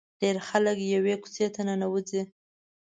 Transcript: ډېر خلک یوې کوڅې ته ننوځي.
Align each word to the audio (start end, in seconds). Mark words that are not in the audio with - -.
ډېر 0.21 0.35
خلک 0.47 0.77
یوې 0.93 1.15
کوڅې 1.23 1.47
ته 1.55 1.61
ننوځي. 1.67 2.21